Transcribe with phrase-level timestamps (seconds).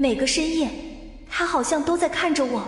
[0.00, 0.70] 每个深夜，
[1.28, 2.66] 他好像都在看着我。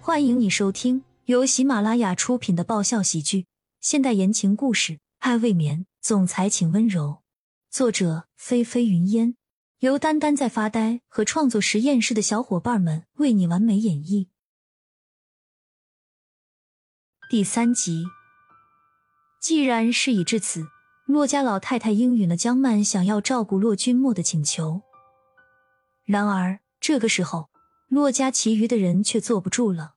[0.00, 3.46] 欢迎你收听由喜马拉雅出品的爆笑喜剧、
[3.80, 7.22] 现代言情故事《爱未眠》，总裁请温柔。
[7.70, 9.36] 作者：菲菲云烟，
[9.78, 14.26] 由丹丹在发呆和创作实验室的小伙伴们为你完美演绎。
[17.30, 18.06] 第三集。
[19.40, 20.66] 既然事已至此，
[21.06, 24.82] 骆家老太太应允了江曼想要照顾骆君墨的请求。
[26.06, 27.50] 然而这个时候，
[27.88, 29.94] 骆家其余的人却坐不住了，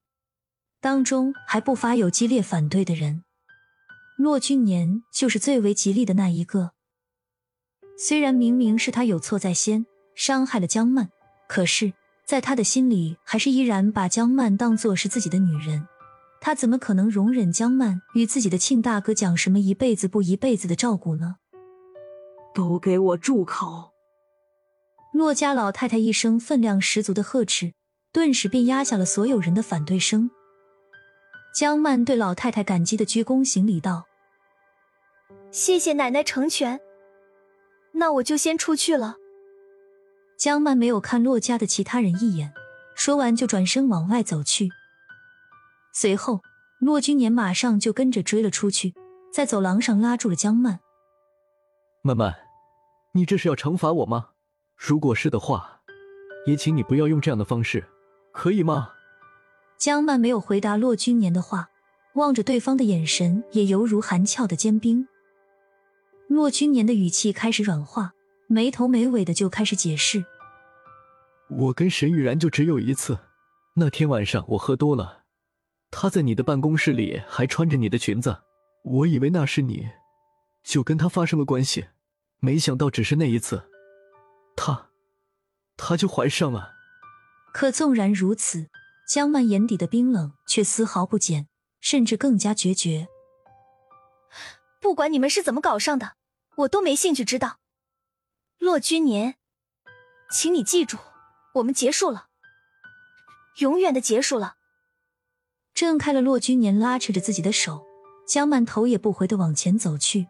[0.81, 3.23] 当中还不乏有激烈反对的人。
[4.17, 6.71] 骆君年就是最为极力的那一个。
[7.95, 9.85] 虽然明明是他有错在先，
[10.15, 11.09] 伤害了江曼，
[11.47, 11.93] 可是，
[12.25, 15.87] 在他的心里，还是依然把江曼当作是自己的女人。
[16.41, 21.35] 他怎么可能容忍江曼与自己的亲大哥讲什么一辈子不一辈子的照顾呢？
[22.55, 23.91] 都给我住口！
[25.11, 27.73] 骆家老太太一声分量十足的呵斥，
[28.11, 30.29] 顿时便压下了所有人的反对声。
[31.53, 34.05] 江曼对老太太感激的鞠躬行礼道
[35.51, 36.79] ：“谢谢奶奶成全，
[37.93, 39.15] 那我就先出去了。”
[40.37, 42.53] 江曼没有看骆家的其他人一眼，
[42.95, 44.69] 说完就转身往外走去。
[45.91, 46.41] 随后，
[46.79, 48.93] 骆君年马上就跟着追了出去，
[49.33, 50.79] 在走廊上拉住了江曼。
[52.03, 52.35] 曼曼，
[53.13, 54.29] 你这是要惩罚我吗？
[54.81, 55.81] 如果是的话，
[56.47, 57.85] 也请你不要用这样的方式，
[58.31, 58.91] 可以吗？
[59.77, 61.69] 江曼没有回答骆君年的话，
[62.13, 65.05] 望着对方的眼神也犹如寒峭的坚冰。
[66.29, 68.13] 骆君年的语气开始软化，
[68.47, 70.23] 没头没尾的就开始解释
[71.51, 73.19] ：“我跟沈雨然就只有一次，
[73.75, 75.23] 那天晚上我喝多了。”
[75.91, 78.37] 她在你的办公室里还穿着你的裙子，
[78.83, 79.89] 我以为那是你，
[80.63, 81.87] 就跟她发生了关系，
[82.39, 83.68] 没想到只是那一次，
[84.55, 84.89] 他，
[85.77, 86.73] 他就怀上了。
[87.53, 88.69] 可纵然如此，
[89.07, 91.47] 江曼眼底的冰冷却丝毫不减，
[91.81, 93.07] 甚至更加决绝。
[94.81, 96.13] 不管你们是怎么搞上的，
[96.57, 97.59] 我都没兴趣知道。
[98.59, 99.35] 骆君年，
[100.31, 100.97] 请你记住，
[101.55, 102.27] 我们结束了，
[103.59, 104.55] 永远的结束了。
[105.73, 107.85] 挣开了骆君年拉扯着自己的手，
[108.27, 110.27] 江曼头也不回的往前走去。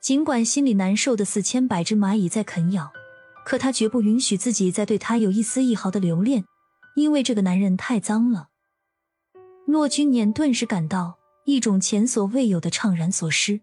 [0.00, 2.92] 尽管心里难受的似千百只蚂蚁在啃咬，
[3.46, 6.44] 可她绝不允许自己再对他有一丝一毫的留恋，
[6.96, 8.48] 因为这个男人太脏了。
[9.66, 13.60] 骆君年顿时感到一种前所未有的怅然所失，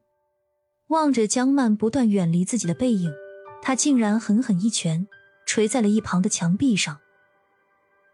[0.88, 3.12] 望着江曼不断远离自己的背影，
[3.62, 5.06] 他竟然狠狠一拳
[5.46, 6.98] 捶在了一旁的墙壁上。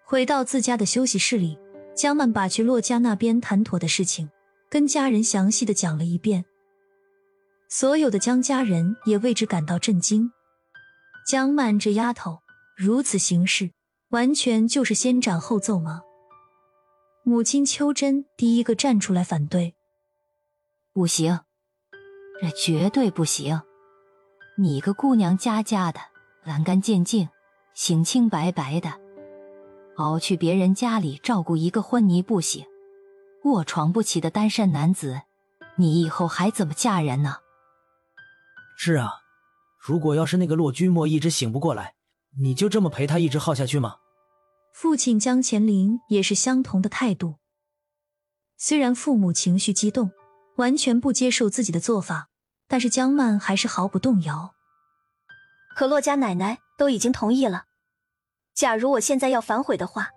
[0.04, 1.58] 回到自家的休息室里。
[1.96, 4.30] 江曼把去骆家那边谈妥的事情
[4.70, 6.46] 跟家人详细的讲了一遍，
[7.68, 10.32] 所有的江家人也为之感到震惊。
[11.30, 12.40] 江曼这丫头
[12.76, 13.70] 如此行事，
[14.10, 16.02] 完全就是先斩后奏吗？
[17.22, 19.76] 母亲秋珍第一个站出来反对
[20.92, 21.42] ：“不行，
[22.42, 23.62] 这绝对不行！
[24.58, 26.00] 你个姑娘家家的，
[26.44, 27.30] 干干净净，
[27.76, 29.00] 清清白白的。”
[29.98, 32.66] 熬去别人家里照顾一个昏迷不醒、
[33.44, 35.22] 卧床不起的单身男子，
[35.76, 37.36] 你以后还怎么嫁人呢？
[38.76, 39.12] 是啊，
[39.80, 41.96] 如果要是那个骆君墨一直醒不过来，
[42.38, 43.96] 你就这么陪他一直耗下去吗？
[44.74, 47.36] 父亲江乾林也是相同的态度。
[48.58, 50.12] 虽然父母情绪激动，
[50.58, 52.28] 完全不接受自己的做法，
[52.68, 54.54] 但是江曼还是毫不动摇。
[55.76, 57.64] 可骆家奶奶都已经同意了。
[58.54, 60.10] 假如我现在要反悔的话，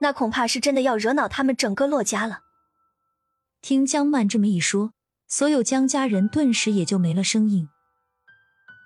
[0.00, 2.40] 那恐怕是真的要惹恼他们整个骆家了。
[3.62, 4.92] 听江曼这么一说，
[5.26, 7.68] 所有江家人顿时也就没了声音。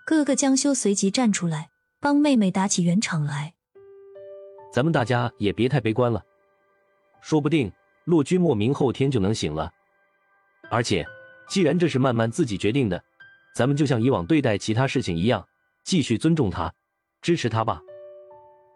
[0.05, 1.71] 哥哥江修随即站出来，
[2.01, 3.55] 帮妹妹打起圆场来。
[4.73, 6.23] 咱们大家也别太悲观了，
[7.21, 7.71] 说不定
[8.05, 9.71] 骆君莫明后天就能醒了。
[10.71, 11.07] 而且，
[11.49, 13.03] 既然这是曼曼自己决定的，
[13.55, 15.47] 咱们就像以往对待其他事情一样，
[15.85, 16.73] 继续尊重她，
[17.21, 17.81] 支持她吧。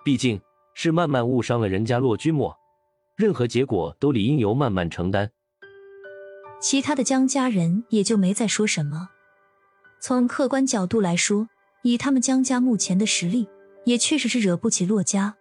[0.05, 0.41] 毕竟
[0.75, 2.57] 是曼曼误伤了人家骆君莫，
[3.17, 5.29] 任何结果都理应由曼曼承担。
[6.61, 9.09] 其他的江家人也就没再说什么。
[10.01, 11.49] 从客观角度来说，
[11.83, 13.49] 以他们江家目前的实力，
[13.85, 15.37] 也确实是惹不起骆家。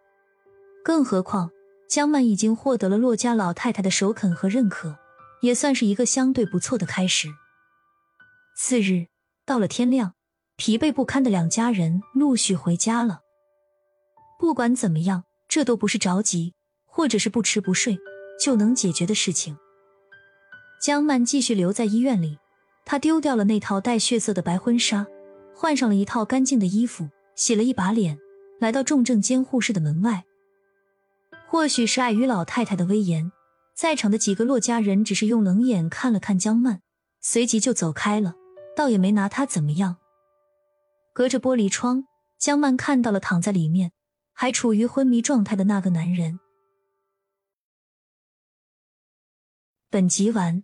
[0.84, 1.52] 更何况
[1.88, 4.98] 江曼已经获得了骆家老太太的首肯和认可，
[5.42, 7.30] 也算是一个相对不错的开始。
[8.58, 9.08] 次日
[9.46, 10.14] 到了天亮，
[10.56, 13.22] 疲惫不堪的两家人陆续回家了。
[14.40, 16.54] 不管怎么样，这都不是着急
[16.86, 17.98] 或者是不吃不睡
[18.44, 19.58] 就能解决的事情。
[20.82, 22.38] 江曼继续留在医院里，
[22.86, 25.06] 她丢掉了那套带血色的白婚纱，
[25.56, 28.18] 换上了一套干净的衣服，洗了一把脸，
[28.60, 30.24] 来到重症监护室的门外。
[31.48, 33.32] 或许是碍于老太太的威严，
[33.76, 36.82] 在场的几个骆家人只是用冷眼看了看江曼，
[37.22, 38.36] 随即就走开了，
[38.76, 39.98] 倒也没拿他怎么样。
[41.14, 42.06] 隔着玻璃窗，
[42.38, 43.94] 江曼看到了躺在里面
[44.34, 46.40] 还处于昏迷状态的那个男人。
[49.90, 50.64] 本集完，